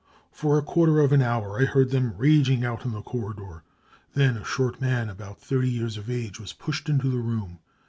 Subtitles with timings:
[0.31, 1.65] For a quarter of an hour J?
[1.67, 3.61] heard them raging out in the corridor.
[4.15, 7.27] Then a shor t man about thirty years of age was pushed into the t
[7.27, 7.59] room.